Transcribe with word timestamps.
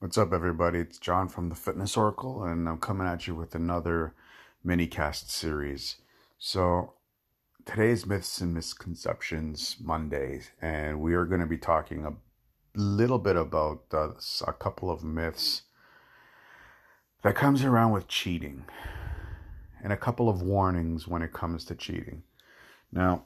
What's 0.00 0.16
up, 0.16 0.32
everybody? 0.32 0.78
It's 0.78 0.96
John 0.96 1.26
from 1.26 1.48
the 1.48 1.56
Fitness 1.56 1.96
Oracle, 1.96 2.44
and 2.44 2.68
I'm 2.68 2.78
coming 2.78 3.08
at 3.08 3.26
you 3.26 3.34
with 3.34 3.56
another 3.56 4.14
mini 4.62 4.86
cast 4.86 5.28
series. 5.28 5.96
So, 6.38 6.92
today's 7.64 8.06
Myths 8.06 8.40
and 8.40 8.54
Misconceptions 8.54 9.74
Monday, 9.82 10.42
and 10.62 11.00
we 11.00 11.14
are 11.14 11.24
going 11.24 11.40
to 11.40 11.48
be 11.48 11.58
talking 11.58 12.06
a 12.06 12.12
little 12.78 13.18
bit 13.18 13.34
about 13.34 13.86
uh, 13.92 14.10
a 14.46 14.52
couple 14.52 14.88
of 14.88 15.02
myths 15.02 15.62
that 17.24 17.34
comes 17.34 17.64
around 17.64 17.90
with 17.90 18.06
cheating 18.06 18.66
and 19.82 19.92
a 19.92 19.96
couple 19.96 20.28
of 20.28 20.42
warnings 20.42 21.08
when 21.08 21.22
it 21.22 21.32
comes 21.32 21.64
to 21.64 21.74
cheating. 21.74 22.22
Now, 22.92 23.24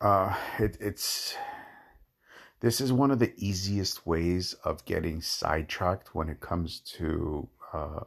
uh, 0.00 0.34
it, 0.58 0.78
it's 0.80 1.36
this 2.60 2.80
is 2.80 2.92
one 2.92 3.10
of 3.10 3.18
the 3.18 3.32
easiest 3.36 4.06
ways 4.06 4.54
of 4.64 4.84
getting 4.84 5.20
sidetracked 5.20 6.14
when 6.14 6.28
it 6.28 6.40
comes 6.40 6.80
to 6.80 7.48
uh, 7.72 8.00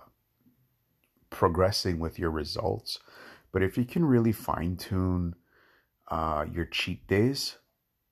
progressing 1.30 2.00
with 2.00 2.20
your 2.20 2.32
results. 2.32 3.00
But 3.52 3.64
if 3.64 3.78
you 3.78 3.86
can 3.86 4.06
really 4.06 4.32
fine 4.32 4.76
tune 4.76 5.36
uh, 6.10 6.46
your 6.52 6.66
cheat 6.66 7.08
days, 7.08 7.58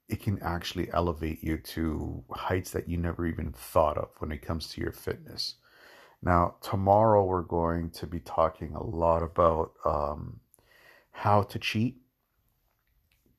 it 0.07 0.21
can 0.21 0.41
actually 0.41 0.89
elevate 0.91 1.43
you 1.43 1.57
to 1.57 2.23
heights 2.31 2.71
that 2.71 2.89
you 2.89 2.97
never 2.97 3.25
even 3.25 3.51
thought 3.51 3.97
of 3.97 4.09
when 4.19 4.31
it 4.31 4.41
comes 4.41 4.69
to 4.69 4.81
your 4.81 4.91
fitness. 4.91 5.55
Now, 6.21 6.55
tomorrow 6.61 7.23
we're 7.23 7.41
going 7.41 7.91
to 7.91 8.07
be 8.07 8.19
talking 8.19 8.73
a 8.73 8.83
lot 8.83 9.23
about 9.23 9.73
um, 9.85 10.39
how 11.11 11.43
to 11.43 11.59
cheat, 11.59 11.97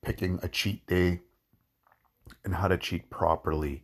picking 0.01 0.39
a 0.41 0.47
cheat 0.47 0.85
day 0.87 1.21
and 2.43 2.55
how 2.55 2.67
to 2.67 2.77
cheat 2.77 3.09
properly. 3.09 3.83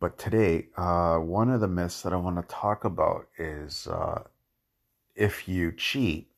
But 0.00 0.18
today, 0.18 0.68
uh, 0.76 1.16
one 1.18 1.50
of 1.50 1.60
the 1.60 1.68
myths 1.68 2.02
that 2.02 2.12
I 2.12 2.16
want 2.16 2.36
to 2.36 2.54
talk 2.54 2.84
about 2.84 3.28
is 3.38 3.86
uh, 3.86 4.24
if 5.14 5.48
you 5.48 5.72
cheat, 5.72 6.30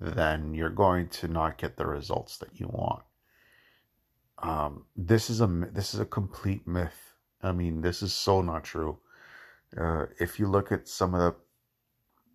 then 0.00 0.54
you're 0.54 0.70
going 0.70 1.08
to 1.08 1.28
not 1.28 1.58
get 1.58 1.76
the 1.76 1.86
results 1.86 2.38
that 2.38 2.58
you 2.58 2.68
want. 2.68 3.02
Um, 4.38 4.86
this 4.96 5.30
is 5.30 5.40
a 5.40 5.46
this 5.46 5.94
is 5.94 6.00
a 6.00 6.04
complete 6.04 6.66
myth. 6.66 7.14
I 7.42 7.52
mean, 7.52 7.80
this 7.80 8.02
is 8.02 8.12
so 8.12 8.42
not 8.42 8.64
true. 8.64 8.98
Uh, 9.76 10.06
if 10.18 10.38
you 10.38 10.46
look 10.46 10.72
at 10.72 10.88
some 10.88 11.14
of 11.14 11.34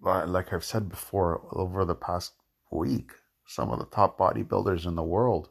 the, 0.01 0.25
like 0.25 0.53
I've 0.53 0.63
said 0.63 0.89
before, 0.89 1.47
over 1.51 1.85
the 1.85 1.95
past 1.95 2.33
week, 2.71 3.11
some 3.45 3.71
of 3.71 3.79
the 3.79 3.85
top 3.85 4.17
bodybuilders 4.17 4.85
in 4.85 4.95
the 4.95 5.03
world, 5.03 5.49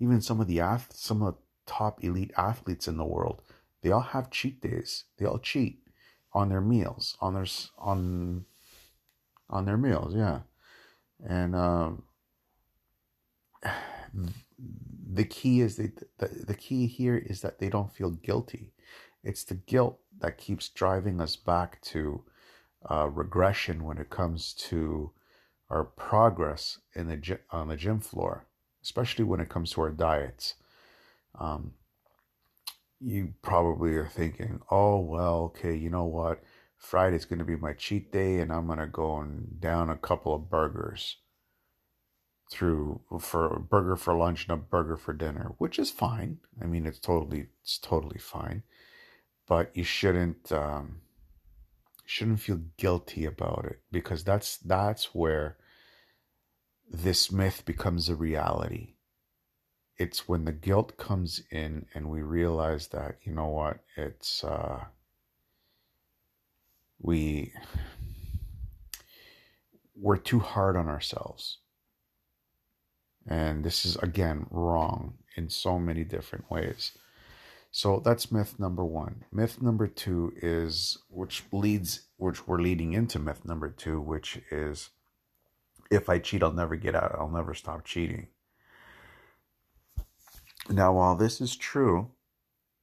even 0.00 0.20
some 0.20 0.40
of 0.40 0.46
the 0.46 0.60
athletes, 0.60 1.00
some 1.00 1.22
of 1.22 1.36
top 1.66 2.02
elite 2.02 2.32
athletes 2.36 2.88
in 2.88 2.96
the 2.96 3.04
world, 3.04 3.42
they 3.82 3.90
all 3.90 4.00
have 4.00 4.30
cheat 4.30 4.60
days. 4.60 5.04
They 5.18 5.26
all 5.26 5.38
cheat 5.38 5.80
on 6.32 6.48
their 6.48 6.60
meals, 6.60 7.16
on 7.20 7.34
their 7.34 7.46
on 7.78 8.44
on 9.48 9.64
their 9.64 9.76
meals, 9.76 10.14
yeah. 10.14 10.40
And 11.24 11.54
um, 11.54 12.02
the 15.12 15.24
key 15.24 15.60
is 15.60 15.76
they, 15.76 15.92
the, 16.18 16.28
the 16.46 16.54
key 16.54 16.86
here 16.86 17.16
is 17.16 17.40
that 17.40 17.58
they 17.58 17.68
don't 17.68 17.92
feel 17.92 18.10
guilty. 18.10 18.72
It's 19.22 19.44
the 19.44 19.54
guilt 19.54 19.98
that 20.18 20.38
keeps 20.38 20.68
driving 20.68 21.20
us 21.20 21.36
back 21.36 21.80
to 21.82 22.22
uh, 22.90 23.08
regression 23.08 23.84
when 23.84 23.98
it 23.98 24.10
comes 24.10 24.52
to 24.54 25.10
our 25.68 25.84
progress 25.84 26.78
in 26.94 27.08
the 27.08 27.38
on 27.50 27.68
the 27.68 27.76
gym 27.76 28.00
floor, 28.00 28.46
especially 28.82 29.24
when 29.24 29.40
it 29.40 29.48
comes 29.48 29.72
to 29.72 29.80
our 29.80 29.90
diets. 29.90 30.54
Um, 31.38 31.72
you 33.00 33.34
probably 33.42 33.94
are 33.94 34.08
thinking, 34.08 34.60
oh, 34.70 35.00
well, 35.00 35.52
okay, 35.54 35.74
you 35.74 35.90
know 35.90 36.04
what? 36.04 36.42
Friday's 36.78 37.24
going 37.24 37.38
to 37.38 37.44
be 37.44 37.56
my 37.56 37.72
cheat 37.72 38.12
day, 38.12 38.38
and 38.38 38.52
I'm 38.52 38.66
going 38.66 38.78
to 38.78 38.86
go 38.86 39.18
and 39.18 39.60
down 39.60 39.90
a 39.90 39.96
couple 39.96 40.34
of 40.34 40.50
burgers 40.50 41.16
through 42.50 43.00
for 43.18 43.46
a 43.46 43.60
burger 43.60 43.96
for 43.96 44.14
lunch 44.14 44.46
and 44.48 44.52
a 44.52 44.56
burger 44.62 44.96
for 44.96 45.12
dinner, 45.12 45.52
which 45.58 45.78
is 45.78 45.90
fine. 45.90 46.38
I 46.62 46.66
mean, 46.66 46.86
it's 46.86 47.00
totally 47.00 47.46
it's 47.62 47.78
totally 47.78 48.18
fine, 48.18 48.62
but 49.48 49.76
you 49.76 49.84
shouldn't 49.84 50.52
um, 50.52 51.00
shouldn't 52.04 52.40
feel 52.40 52.60
guilty 52.76 53.24
about 53.24 53.66
it 53.68 53.80
because 53.90 54.22
that's 54.22 54.58
that's 54.58 55.14
where 55.14 55.56
this 56.88 57.32
myth 57.32 57.64
becomes 57.64 58.08
a 58.08 58.14
reality 58.14 58.95
it's 59.98 60.28
when 60.28 60.44
the 60.44 60.52
guilt 60.52 60.96
comes 60.96 61.42
in 61.50 61.86
and 61.94 62.10
we 62.10 62.22
realize 62.22 62.88
that 62.88 63.16
you 63.22 63.32
know 63.32 63.48
what 63.48 63.78
it's 63.96 64.44
uh 64.44 64.84
we 67.00 67.52
we're 69.98 70.16
too 70.16 70.40
hard 70.40 70.76
on 70.76 70.88
ourselves. 70.88 71.58
And 73.26 73.64
this 73.64 73.84
is 73.84 73.96
again 73.96 74.46
wrong 74.50 75.14
in 75.36 75.48
so 75.48 75.78
many 75.78 76.04
different 76.04 76.50
ways. 76.50 76.92
So 77.70 78.00
that's 78.04 78.32
myth 78.32 78.58
number 78.58 78.84
one. 78.84 79.24
Myth 79.32 79.60
number 79.60 79.86
two 79.86 80.32
is 80.36 80.98
which 81.08 81.44
leads 81.52 82.02
which 82.16 82.46
we're 82.46 82.60
leading 82.60 82.92
into 82.92 83.18
myth 83.18 83.44
number 83.44 83.68
two 83.70 84.00
which 84.00 84.40
is 84.50 84.90
if 85.90 86.08
i 86.08 86.18
cheat 86.18 86.42
i'll 86.42 86.52
never 86.52 86.76
get 86.76 86.94
out. 86.94 87.14
I'll 87.18 87.28
never 87.28 87.54
stop 87.54 87.84
cheating 87.84 88.28
now, 90.68 90.94
while 90.94 91.14
this 91.14 91.40
is 91.40 91.56
true, 91.56 92.10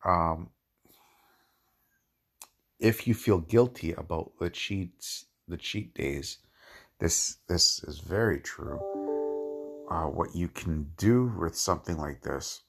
um, 0.05 0.49
if 2.79 3.07
you 3.07 3.13
feel 3.13 3.39
guilty 3.39 3.93
about 3.93 4.31
the 4.39 4.49
cheats, 4.49 5.25
the 5.47 5.57
cheat 5.57 5.93
days, 5.93 6.37
this 6.99 7.37
this 7.47 7.83
is 7.83 7.99
very 7.99 8.39
true. 8.39 8.79
Uh, 9.89 10.05
what 10.05 10.35
you 10.35 10.47
can 10.47 10.91
do 10.97 11.33
with 11.37 11.55
something 11.55 11.97
like 11.97 12.21
this 12.21 12.61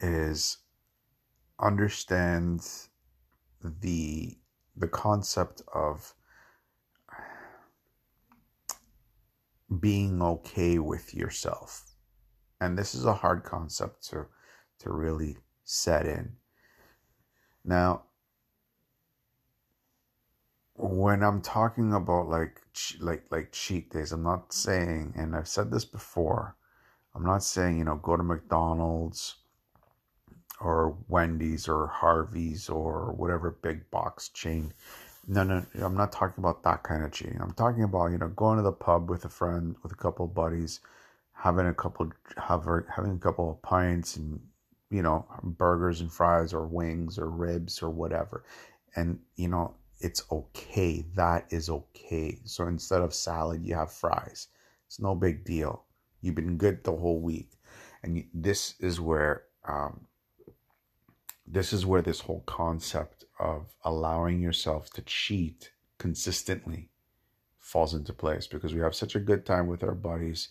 is 0.00 0.58
understand 1.60 2.66
the 3.62 4.38
the 4.76 4.88
concept 4.88 5.62
of 5.74 6.14
being 9.80 10.22
okay 10.22 10.78
with 10.78 11.14
yourself 11.14 11.91
and 12.62 12.78
this 12.78 12.94
is 12.94 13.04
a 13.04 13.12
hard 13.12 13.42
concept 13.42 14.08
to, 14.08 14.24
to 14.78 14.92
really 14.92 15.36
set 15.64 16.06
in. 16.06 16.30
Now, 17.64 18.04
when 20.76 21.24
I'm 21.24 21.42
talking 21.42 21.92
about 21.92 22.28
like 22.28 22.60
like 23.00 23.24
like 23.30 23.50
cheat 23.50 23.90
days, 23.90 24.12
I'm 24.12 24.22
not 24.22 24.52
saying, 24.52 25.14
and 25.16 25.34
I've 25.34 25.48
said 25.48 25.72
this 25.72 25.84
before, 25.84 26.56
I'm 27.16 27.24
not 27.24 27.42
saying 27.42 27.78
you 27.78 27.84
know 27.84 27.96
go 27.96 28.16
to 28.16 28.22
McDonald's 28.22 29.36
or 30.60 30.96
Wendy's 31.08 31.66
or 31.66 31.88
Harvey's 31.88 32.68
or 32.68 33.12
whatever 33.12 33.50
big 33.50 33.90
box 33.90 34.28
chain. 34.28 34.72
No, 35.26 35.42
no, 35.42 35.64
I'm 35.80 35.96
not 35.96 36.12
talking 36.12 36.42
about 36.42 36.62
that 36.62 36.84
kind 36.84 37.04
of 37.04 37.10
cheating. 37.10 37.40
I'm 37.40 37.54
talking 37.54 37.82
about 37.82 38.12
you 38.12 38.18
know 38.18 38.28
going 38.28 38.58
to 38.58 38.62
the 38.62 38.72
pub 38.72 39.10
with 39.10 39.24
a 39.24 39.28
friend, 39.28 39.74
with 39.82 39.90
a 39.90 39.96
couple 39.96 40.28
buddies, 40.28 40.80
having 41.42 41.66
a 41.66 41.74
couple 41.74 42.08
having 42.38 43.16
a 43.16 43.18
couple 43.18 43.50
of 43.50 43.60
pints 43.62 44.16
and 44.16 44.38
you 44.90 45.02
know 45.02 45.26
burgers 45.42 46.00
and 46.00 46.12
fries 46.12 46.54
or 46.54 46.66
wings 46.68 47.18
or 47.18 47.28
ribs 47.28 47.82
or 47.82 47.90
whatever. 47.90 48.44
And 48.94 49.18
you 49.34 49.48
know 49.48 49.74
it's 49.98 50.22
okay. 50.30 51.04
That 51.16 51.46
is 51.50 51.68
okay. 51.68 52.38
So 52.44 52.68
instead 52.68 53.02
of 53.02 53.12
salad 53.12 53.64
you 53.64 53.74
have 53.74 53.92
fries. 53.92 54.48
It's 54.86 55.00
no 55.00 55.16
big 55.16 55.44
deal. 55.44 55.84
You've 56.20 56.36
been 56.36 56.56
good 56.58 56.84
the 56.84 56.92
whole 56.92 57.18
week. 57.18 57.50
And 58.04 58.24
this 58.32 58.74
is 58.78 59.00
where 59.00 59.42
um, 59.66 60.06
this 61.44 61.72
is 61.72 61.84
where 61.84 62.02
this 62.02 62.20
whole 62.20 62.44
concept 62.46 63.24
of 63.40 63.66
allowing 63.84 64.40
yourself 64.40 64.90
to 64.90 65.02
cheat 65.02 65.72
consistently 65.98 66.90
falls 67.58 67.94
into 67.94 68.12
place 68.12 68.46
because 68.46 68.74
we 68.74 68.80
have 68.80 68.94
such 68.94 69.16
a 69.16 69.20
good 69.20 69.44
time 69.44 69.66
with 69.66 69.82
our 69.82 69.94
buddies 69.94 70.48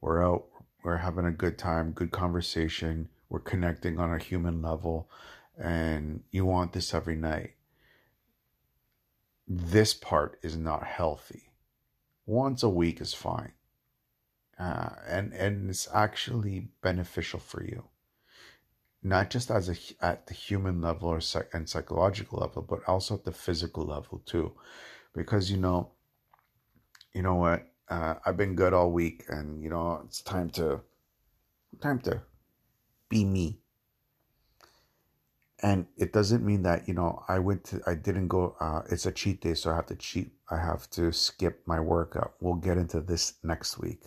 we're 0.00 0.24
out, 0.24 0.46
we're 0.82 0.98
having 0.98 1.26
a 1.26 1.32
good 1.32 1.58
time, 1.58 1.92
good 1.92 2.10
conversation, 2.10 3.08
we're 3.28 3.40
connecting 3.40 3.98
on 3.98 4.12
a 4.12 4.18
human 4.18 4.62
level, 4.62 5.08
and 5.58 6.22
you 6.30 6.44
want 6.44 6.72
this 6.72 6.94
every 6.94 7.16
night. 7.16 7.52
This 9.46 9.94
part 9.94 10.38
is 10.42 10.56
not 10.56 10.84
healthy. 10.84 11.50
Once 12.26 12.62
a 12.62 12.68
week 12.68 13.00
is 13.00 13.14
fine. 13.14 13.52
Uh, 14.58 14.90
and 15.08 15.32
and 15.32 15.70
it's 15.70 15.88
actually 15.92 16.68
beneficial 16.82 17.40
for 17.40 17.64
you 17.64 17.84
not 19.02 19.30
just 19.30 19.50
as 19.50 19.68
a 19.68 19.76
at 20.04 20.26
the 20.26 20.34
human 20.34 20.80
level 20.80 21.08
or 21.08 21.20
and 21.52 21.68
psychological 21.68 22.38
level 22.38 22.62
but 22.62 22.80
also 22.86 23.14
at 23.14 23.24
the 23.24 23.32
physical 23.32 23.84
level 23.84 24.20
too 24.26 24.52
because 25.14 25.50
you 25.50 25.56
know 25.56 25.90
you 27.14 27.22
know 27.22 27.34
what 27.34 27.69
uh, 27.90 28.14
I've 28.24 28.36
been 28.36 28.54
good 28.54 28.72
all 28.72 28.90
week, 28.92 29.24
and 29.28 29.62
you 29.62 29.70
know 29.70 30.02
it's 30.06 30.22
time 30.22 30.50
to 30.50 30.80
time 31.82 32.00
to 32.00 32.22
be 33.08 33.24
me. 33.24 33.60
and 35.62 35.86
it 35.96 36.12
doesn't 36.12 36.44
mean 36.44 36.62
that 36.62 36.88
you 36.88 36.94
know 36.94 37.22
i 37.28 37.38
went 37.38 37.64
to 37.64 37.80
i 37.86 37.94
didn't 37.94 38.28
go 38.28 38.56
uh, 38.60 38.82
it's 38.90 39.06
a 39.06 39.12
cheat 39.12 39.40
day 39.40 39.54
so 39.54 39.70
i 39.70 39.76
have 39.76 39.86
to 39.86 39.96
cheat 39.96 40.32
i 40.50 40.56
have 40.56 40.88
to 40.90 41.12
skip 41.12 41.62
my 41.66 41.80
workout. 41.80 42.34
We'll 42.40 42.54
get 42.54 42.78
into 42.78 43.00
this 43.00 43.34
next 43.42 43.78
week. 43.78 44.02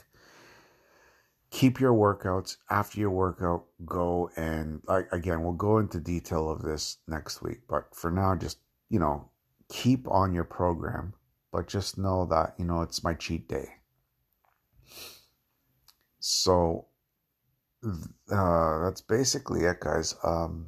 Keep 1.51 1.79
your 1.79 1.93
workouts. 1.93 2.57
After 2.69 2.99
your 2.99 3.11
workout 3.11 3.65
go 3.85 4.29
and 4.35 4.81
like 4.87 5.07
again 5.11 5.43
we'll 5.43 5.53
go 5.53 5.77
into 5.77 5.99
detail 5.99 6.49
of 6.49 6.61
this 6.63 6.97
next 7.07 7.41
week 7.41 7.61
but 7.69 7.93
for 7.95 8.09
now 8.11 8.35
just 8.35 8.57
you 8.89 8.99
know 8.99 9.29
keep 9.69 10.07
on 10.09 10.33
your 10.33 10.43
program 10.45 11.13
but 11.53 11.67
just 11.67 11.97
know 11.97 12.25
that 12.25 12.53
you 12.57 12.65
know 12.65 12.81
it's 12.81 13.03
my 13.03 13.13
cheat 13.13 13.47
day 13.47 13.69
so 16.19 16.87
uh, 18.31 18.79
that's 18.83 19.01
basically 19.01 19.63
it 19.63 19.79
guys 19.79 20.15
um 20.23 20.67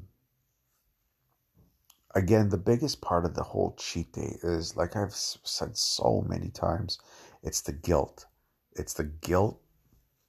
again, 2.15 2.49
the 2.49 2.57
biggest 2.57 3.01
part 3.01 3.25
of 3.25 3.35
the 3.35 3.43
whole 3.43 3.75
cheat 3.77 4.13
day 4.13 4.37
is, 4.41 4.75
like 4.75 4.95
I've 4.95 5.13
said 5.13 5.77
so 5.77 6.25
many 6.27 6.49
times, 6.49 6.97
it's 7.43 7.61
the 7.61 7.73
guilt. 7.73 8.25
It's 8.73 8.93
the 8.93 9.03
guilt 9.03 9.61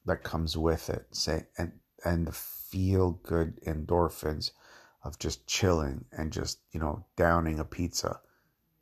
that 0.04 0.22
comes 0.24 0.56
with 0.56 0.90
it. 0.90 1.06
Say 1.12 1.44
and 1.56 1.72
and 2.04 2.26
the 2.26 2.32
feel 2.32 3.12
good 3.22 3.58
endorphins 3.64 4.50
of 5.02 5.18
just 5.18 5.46
chilling 5.46 6.04
and 6.12 6.32
just 6.32 6.60
you 6.72 6.80
know 6.80 7.06
downing 7.16 7.58
a 7.58 7.64
pizza. 7.64 8.20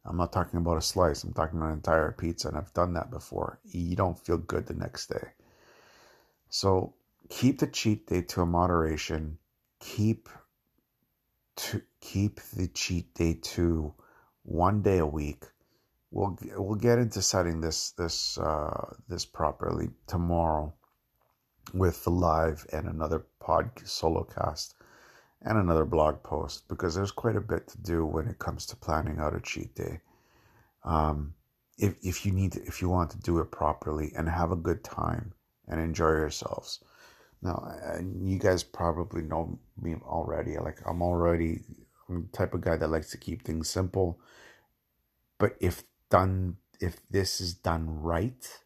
I'm 0.06 0.16
not 0.16 0.32
talking 0.32 0.58
about 0.58 0.76
a 0.76 0.82
slice. 0.82 1.24
I'm 1.24 1.32
talking 1.32 1.58
about 1.58 1.68
an 1.68 1.74
entire 1.74 2.12
pizza, 2.12 2.48
and 2.48 2.56
I've 2.56 2.74
done 2.74 2.92
that 2.94 3.10
before. 3.10 3.58
You 3.64 3.96
don't 3.96 4.18
feel 4.18 4.36
good 4.36 4.66
the 4.66 4.74
next 4.74 5.08
day. 5.08 5.28
So 6.50 6.94
keep 7.28 7.58
the 7.58 7.66
cheat 7.66 8.06
day 8.06 8.22
to 8.22 8.42
a 8.42 8.46
moderation. 8.46 9.38
Keep 9.80 10.28
to 11.56 11.82
keep 12.00 12.40
the 12.56 12.68
cheat 12.68 13.14
day 13.14 13.34
to 13.34 13.94
one 14.42 14.82
day 14.82 14.98
a 14.98 15.06
week. 15.06 15.44
We'll 16.10 16.38
we'll 16.56 16.76
get 16.76 16.98
into 16.98 17.22
setting 17.22 17.60
this 17.60 17.90
this 17.92 18.38
uh, 18.38 18.94
this 19.08 19.24
properly 19.24 19.88
tomorrow 20.06 20.74
with 21.72 22.04
the 22.04 22.10
live 22.10 22.66
and 22.72 22.86
another 22.88 23.24
pod 23.40 23.70
solo 23.84 24.24
cast 24.24 24.74
and 25.44 25.58
another 25.58 25.84
blog 25.84 26.22
post 26.22 26.66
because 26.68 26.94
there's 26.94 27.10
quite 27.10 27.36
a 27.36 27.40
bit 27.40 27.68
to 27.68 27.78
do 27.78 28.06
when 28.06 28.26
it 28.26 28.38
comes 28.38 28.66
to 28.66 28.76
planning 28.76 29.18
out 29.18 29.36
a 29.36 29.40
cheat 29.40 29.74
day. 29.74 30.00
Um, 30.84 31.34
if 31.78 31.94
if 32.02 32.24
you 32.24 32.32
need 32.32 32.52
to, 32.52 32.62
if 32.64 32.80
you 32.80 32.88
want 32.88 33.10
to 33.10 33.18
do 33.18 33.38
it 33.40 33.50
properly 33.50 34.12
and 34.16 34.28
have 34.28 34.52
a 34.52 34.56
good 34.56 34.82
time 34.84 35.32
and 35.68 35.80
enjoy 35.80 36.10
yourselves. 36.10 36.80
Now, 37.42 37.74
you 38.00 38.38
guys 38.38 38.62
probably 38.62 39.20
know 39.20 39.58
me 39.80 39.96
already. 40.02 40.56
Like 40.56 40.78
I'm 40.86 41.02
already 41.02 41.60
I'm 42.08 42.28
the 42.30 42.36
type 42.36 42.54
of 42.54 42.62
guy 42.62 42.76
that 42.76 42.88
likes 42.88 43.10
to 43.10 43.18
keep 43.18 43.44
things 43.44 43.68
simple. 43.68 44.18
But 45.38 45.56
if 45.60 45.84
done 46.10 46.56
if 46.80 47.00
this 47.10 47.40
is 47.40 47.54
done 47.54 48.02
right 48.02 48.60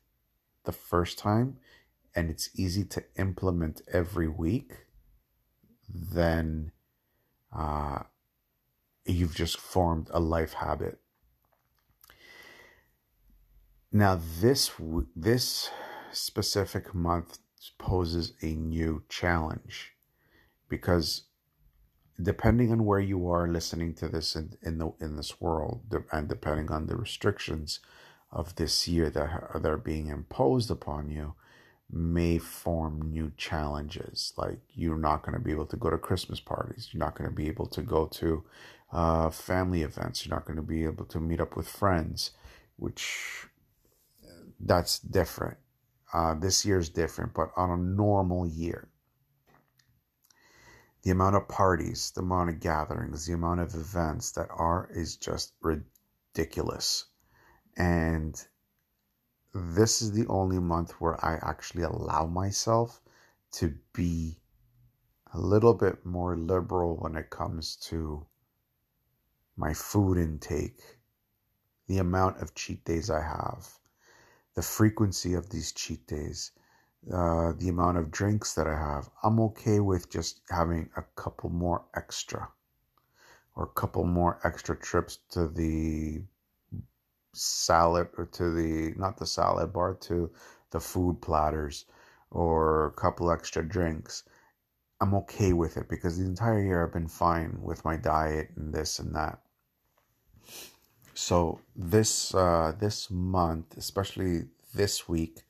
the 0.64 0.72
first 0.72 1.19
time 1.19 1.56
and 2.14 2.31
it's 2.31 2.50
easy 2.54 2.84
to 2.84 3.04
implement 3.16 3.82
every 3.92 4.28
week, 4.28 4.86
then 5.88 6.73
uh, 7.55 8.00
you've 9.05 9.35
just 9.35 9.58
formed 9.58 10.08
a 10.12 10.20
life 10.20 10.55
habit. 10.55 10.99
Now 13.90 14.20
this 14.40 14.70
this 15.17 15.70
specific 16.12 16.94
month 16.94 17.38
poses 17.79 18.32
a 18.43 18.55
new 18.55 19.02
challenge 19.08 19.94
because 20.69 21.25
depending 22.20 22.73
on 22.73 22.84
where 22.84 23.00
you 23.00 23.31
are 23.31 23.49
listening 23.49 23.94
to 23.94 24.08
this 24.08 24.37
in, 24.37 24.56
in 24.62 24.79
the 24.79 24.93
in 25.00 25.17
this 25.17 25.41
world 25.41 25.82
and 26.12 26.29
depending 26.29 26.70
on 26.70 26.87
the 26.87 26.96
restrictions 26.96 27.81
of 28.31 28.56
this 28.56 28.87
year 28.87 29.08
that 29.08 29.23
are, 29.23 29.61
that 29.62 29.70
are 29.70 29.79
being 29.79 30.08
imposed 30.08 30.70
upon 30.70 31.08
you 31.08 31.34
may 31.90 32.38
form 32.38 33.11
new 33.11 33.32
challenges. 33.37 34.32
Like 34.37 34.61
you're 34.75 34.99
not 34.99 35.23
going 35.23 35.37
to 35.37 35.43
be 35.43 35.52
able 35.52 35.67
to 35.67 35.76
go 35.76 35.90
to 35.90 35.99
christmas 35.99 36.40
parties. 36.40 36.90
You're 36.93 37.05
not 37.05 37.17
going 37.17 37.31
to 37.31 37.35
be 37.35 37.49
able 37.49 37.67
to 37.67 37.82
go 37.82 38.06
to 38.06 38.44
uh, 38.93 39.31
family 39.31 39.82
events. 39.82 40.25
You're 40.25 40.35
not 40.35 40.44
going 40.44 40.56
to 40.56 40.62
be 40.62 40.85
able 40.85 41.05
to 41.06 41.20
meet 41.20 41.40
up 41.40 41.56
with 41.56 41.69
friends 41.69 42.32
which 42.79 43.46
that's 44.61 45.00
different. 45.00 45.58
Uh, 46.12 46.35
this 46.35 46.64
year 46.64 46.79
is 46.79 46.88
different, 46.88 47.35
but 47.35 47.50
on 47.56 47.70
a 47.70 47.76
normal 47.76 48.46
year, 48.46 48.88
the 51.02 51.11
amount 51.11 51.37
of 51.37 51.49
parties, 51.49 52.12
the 52.14 52.23
amount 52.23 52.50
of 52.50 52.61
gatherings, 52.61 53.26
the 53.26 53.34
amount 53.34 53.61
of 53.61 53.75
events 53.75 54.32
that 54.32 54.49
are 54.50 54.88
is 54.94 55.17
just 55.17 55.52
ridiculous. 55.61 57.05
And 57.76 58.41
this 59.58 60.02
is 60.02 60.12
the 60.12 60.26
only 60.28 60.58
month 60.58 60.93
where 61.00 61.22
I 61.25 61.38
actually 61.43 61.82
allow 61.82 62.26
myself 62.26 63.00
to 63.52 63.75
be 63.93 64.38
a 65.32 65.38
little 65.38 65.75
bit 65.75 66.06
more 66.06 66.37
liberal 66.37 66.96
when 66.96 67.16
it 67.16 67.31
comes 67.31 67.76
to 67.88 68.26
my 69.56 69.75
food 69.75 70.19
intake, 70.19 70.99
the 71.87 71.99
amount 71.99 72.40
of 72.40 72.55
cheat 72.55 72.84
days 72.84 73.10
I 73.10 73.20
have, 73.20 73.78
the 74.55 74.62
frequency 74.62 75.34
of 75.34 75.50
these 75.50 75.72
cheat 75.72 76.06
days, 76.06 76.52
uh, 77.12 77.52
the 77.52 77.69
amount 77.69 77.99
of 77.99 78.10
drinks 78.10 78.55
that 78.55 78.66
I 78.66 78.76
have, 78.76 79.10
I'm 79.22 79.40
okay 79.40 79.81
with 79.81 80.10
just 80.10 80.40
having 80.49 80.90
a 80.96 81.02
couple 81.16 81.50
more 81.50 81.84
extra 81.94 82.49
or 83.56 83.64
a 83.64 83.81
couple 83.81 84.05
more 84.05 84.38
extra 84.44 84.76
trips 84.76 85.19
to 85.31 85.49
the 85.49 86.22
salad 87.38 88.08
or 88.17 88.26
to 88.26 88.50
the, 88.50 88.94
not 88.96 89.17
the 89.17 89.26
salad 89.26 89.73
bar, 89.73 89.94
to 89.94 90.31
the 90.70 90.81
food 90.81 91.20
platters 91.20 91.87
or 92.31 92.87
a 92.87 92.93
couple 92.93 93.31
extra 93.31 93.67
drinks. 93.67 94.25
I'm 95.00 95.14
okay 95.14 95.52
with 95.52 95.76
it 95.76 95.88
because 95.88 96.19
the 96.19 96.25
entire 96.25 96.62
year 96.62 96.85
I've 96.85 96.93
been 96.93 97.08
fine 97.08 97.58
with 97.62 97.85
my 97.85 97.96
diet 97.96 98.50
and 98.56 98.73
this 98.75 98.99
and 98.99 99.14
that. 99.14 99.38
So 101.14 101.61
this 101.75 102.35
uh, 102.35 102.73
this 102.79 103.11
month, 103.11 103.76
especially 103.76 104.43
this 104.75 105.08
week, 105.08 105.41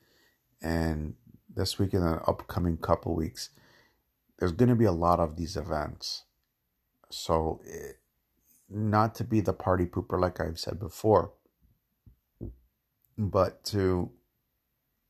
and 0.62 1.14
this 1.55 1.79
week 1.79 1.93
and 1.93 2.02
the 2.02 2.23
upcoming 2.23 2.76
couple 2.76 3.14
weeks, 3.14 3.50
there's 4.38 4.52
going 4.52 4.69
to 4.69 4.76
be 4.76 4.84
a 4.84 4.93
lot 4.93 5.20
of 5.20 5.37
these 5.37 5.56
events. 5.56 6.25
So, 7.11 7.61
it, 7.64 7.96
not 8.70 9.15
to 9.17 9.24
be 9.24 9.41
the 9.41 9.53
party 9.53 9.86
pooper 9.86 10.20
like 10.20 10.41
I've 10.41 10.58
said 10.58 10.79
before, 10.79 11.32
but 13.19 13.65
to 13.65 14.10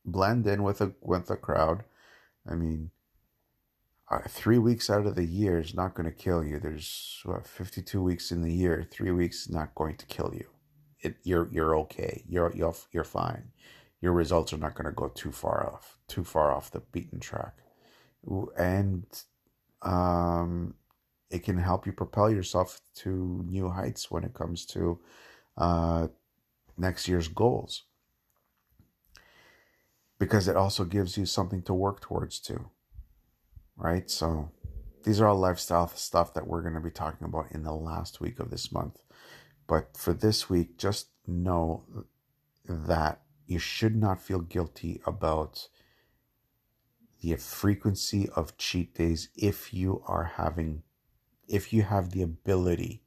blend 0.03 0.47
in 0.47 0.63
with 0.63 0.81
a 0.81 0.93
with 1.01 1.27
the 1.27 1.37
crowd. 1.37 1.83
I 2.49 2.55
mean, 2.55 2.89
uh, 4.09 4.21
three 4.27 4.57
weeks 4.57 4.89
out 4.89 5.05
of 5.05 5.15
the 5.15 5.25
year 5.25 5.59
is 5.59 5.75
not 5.75 5.93
going 5.93 6.09
to 6.09 6.15
kill 6.15 6.43
you. 6.43 6.59
There's 6.59 7.21
what, 7.25 7.45
52 7.45 8.01
weeks 8.01 8.31
in 8.31 8.41
the 8.41 8.51
year. 8.51 8.87
Three 8.89 9.11
weeks 9.11 9.41
is 9.41 9.49
not 9.51 9.75
going 9.75 9.97
to 9.97 10.05
kill 10.07 10.31
you. 10.33 10.47
It, 11.01 11.17
you're 11.23 11.47
you're 11.51 11.77
okay. 11.79 12.23
You're 12.27 12.51
you're 12.55 12.75
you're 12.91 13.03
fine. 13.03 13.51
Your 14.01 14.13
results 14.13 14.53
are 14.53 14.57
not 14.57 14.75
going 14.75 14.85
to 14.85 14.91
go 14.91 15.09
too 15.09 15.31
far 15.31 15.67
off, 15.67 15.99
too 16.07 16.23
far 16.23 16.51
off 16.51 16.71
the 16.71 16.79
beaten 16.79 17.19
track, 17.19 17.57
and 18.57 19.05
um, 19.81 20.73
it 21.29 21.43
can 21.43 21.57
help 21.57 21.85
you 21.85 21.91
propel 21.91 22.31
yourself 22.31 22.79
to 22.95 23.43
new 23.45 23.69
heights 23.69 24.09
when 24.09 24.23
it 24.23 24.33
comes 24.33 24.65
to 24.67 24.99
uh, 25.57 26.07
next 26.77 27.09
year's 27.09 27.27
goals 27.27 27.83
because 30.29 30.47
it 30.47 30.55
also 30.55 30.85
gives 30.85 31.17
you 31.17 31.25
something 31.25 31.63
to 31.63 31.73
work 31.73 32.01
towards 32.01 32.39
too 32.39 32.69
right? 33.79 34.09
So 34.09 34.51
these 35.03 35.19
are 35.21 35.27
all 35.27 35.37
lifestyle 35.39 35.87
stuff 35.87 36.33
that 36.33 36.47
we're 36.47 36.61
going 36.61 36.75
to 36.75 36.81
be 36.81 36.91
talking 36.91 37.25
about 37.25 37.51
in 37.51 37.63
the 37.63 37.73
last 37.73 38.21
week 38.21 38.39
of 38.39 38.51
this 38.51 38.71
month. 38.71 38.99
But 39.67 39.97
for 39.97 40.13
this 40.13 40.49
week, 40.49 40.77
just 40.77 41.07
know 41.25 41.85
that 42.67 43.21
you 43.47 43.59
should 43.59 43.95
not 43.95 44.21
feel 44.21 44.41
guilty 44.41 45.01
about 45.05 45.69
the 47.21 47.35
frequency 47.35 48.29
of 48.35 48.57
cheat 48.57 48.95
days 48.95 49.29
if 49.35 49.73
you 49.73 50.03
are 50.07 50.33
having 50.35 50.83
if 51.47 51.73
you 51.73 51.81
have 51.81 52.11
the 52.11 52.21
ability 52.21 53.01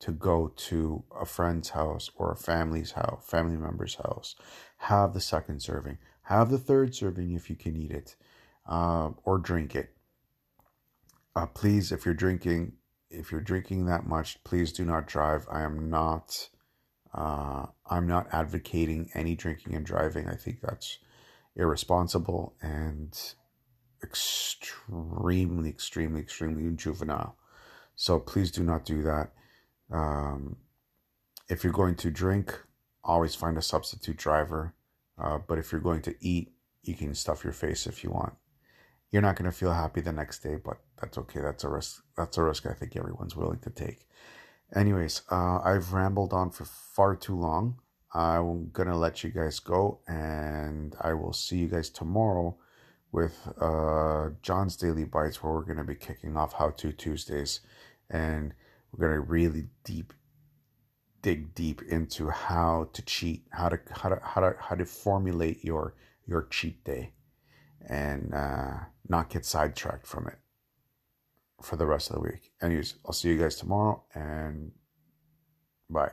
to 0.00 0.10
go 0.10 0.52
to 0.56 1.04
a 1.20 1.26
friend's 1.26 1.70
house 1.70 2.10
or 2.16 2.32
a 2.32 2.36
family's 2.36 2.92
house, 2.92 3.24
family 3.28 3.56
member's 3.56 3.96
house, 3.96 4.36
have 4.78 5.12
the 5.12 5.20
second 5.20 5.60
serving, 5.60 5.98
have 6.24 6.50
the 6.50 6.58
third 6.58 6.94
serving 6.94 7.32
if 7.32 7.48
you 7.48 7.56
can 7.56 7.76
eat 7.76 7.90
it, 7.90 8.16
uh, 8.68 9.10
or 9.24 9.38
drink 9.38 9.74
it 9.74 9.94
uh, 11.36 11.46
please, 11.46 11.90
if 11.90 12.04
you're 12.04 12.14
drinking, 12.14 12.72
if 13.10 13.32
you're 13.32 13.40
drinking 13.40 13.86
that 13.86 14.06
much, 14.06 14.42
please 14.44 14.72
do 14.72 14.84
not 14.84 15.06
drive. 15.06 15.46
I 15.50 15.62
am 15.62 15.90
not. 15.90 16.48
Uh, 17.12 17.66
I'm 17.86 18.06
not 18.06 18.26
advocating 18.32 19.10
any 19.14 19.36
drinking 19.36 19.74
and 19.74 19.86
driving. 19.86 20.28
I 20.28 20.34
think 20.34 20.60
that's 20.60 20.98
irresponsible 21.56 22.56
and 22.60 23.16
extremely, 24.02 25.70
extremely, 25.70 26.20
extremely 26.20 26.68
juvenile. 26.76 27.36
So 27.94 28.18
please 28.18 28.50
do 28.50 28.64
not 28.64 28.84
do 28.84 29.02
that. 29.02 29.32
Um, 29.92 30.56
if 31.48 31.62
you're 31.62 31.72
going 31.72 31.94
to 31.96 32.10
drink, 32.10 32.58
always 33.04 33.36
find 33.36 33.56
a 33.56 33.62
substitute 33.62 34.16
driver. 34.16 34.74
Uh, 35.18 35.38
but 35.38 35.58
if 35.58 35.72
you're 35.72 35.80
going 35.80 36.02
to 36.02 36.14
eat, 36.20 36.52
you 36.82 36.94
can 36.94 37.14
stuff 37.14 37.44
your 37.44 37.52
face 37.52 37.86
if 37.86 38.04
you 38.04 38.10
want. 38.10 38.34
You're 39.10 39.22
not 39.22 39.36
going 39.36 39.50
to 39.50 39.56
feel 39.56 39.72
happy 39.72 40.00
the 40.00 40.12
next 40.12 40.40
day, 40.40 40.56
but 40.56 40.78
that's 41.00 41.18
okay. 41.18 41.40
That's 41.40 41.64
a 41.64 41.68
risk. 41.68 42.02
That's 42.16 42.36
a 42.36 42.42
risk 42.42 42.66
I 42.66 42.72
think 42.72 42.96
everyone's 42.96 43.36
willing 43.36 43.60
to 43.60 43.70
take. 43.70 44.08
Anyways, 44.74 45.22
uh, 45.30 45.60
I've 45.60 45.92
rambled 45.92 46.32
on 46.32 46.50
for 46.50 46.64
far 46.64 47.14
too 47.14 47.36
long. 47.36 47.78
I'm 48.12 48.70
going 48.70 48.88
to 48.88 48.96
let 48.96 49.22
you 49.22 49.30
guys 49.30 49.58
go, 49.60 50.00
and 50.06 50.94
I 51.00 51.14
will 51.14 51.32
see 51.32 51.58
you 51.58 51.68
guys 51.68 51.90
tomorrow 51.90 52.56
with 53.12 53.36
uh, 53.60 54.30
John's 54.42 54.76
Daily 54.76 55.04
Bites, 55.04 55.42
where 55.42 55.52
we're 55.52 55.62
going 55.62 55.78
to 55.78 55.84
be 55.84 55.94
kicking 55.94 56.36
off 56.36 56.54
How 56.54 56.70
To 56.70 56.92
Tuesdays, 56.92 57.60
and 58.10 58.54
we're 58.90 59.06
going 59.06 59.20
to 59.20 59.30
really 59.30 59.66
deep 59.84 60.12
dig 61.24 61.54
deep 61.54 61.80
into 61.88 62.28
how 62.28 62.90
to 62.92 63.00
cheat, 63.02 63.46
how 63.50 63.70
to 63.70 63.80
how 63.90 64.10
to 64.10 64.20
how 64.22 64.40
to 64.42 64.54
how 64.60 64.76
to 64.76 64.84
formulate 64.84 65.64
your 65.64 65.94
your 66.26 66.42
cheat 66.50 66.84
day, 66.84 67.12
and 67.88 68.32
uh, 68.34 68.74
not 69.08 69.30
get 69.30 69.44
sidetracked 69.46 70.06
from 70.06 70.28
it 70.28 70.38
for 71.62 71.76
the 71.76 71.86
rest 71.86 72.10
of 72.10 72.16
the 72.16 72.20
week. 72.20 72.52
Anyways, 72.60 72.94
I'll 73.06 73.14
see 73.14 73.30
you 73.30 73.38
guys 73.38 73.56
tomorrow, 73.56 74.04
and 74.14 74.72
bye. 75.88 76.12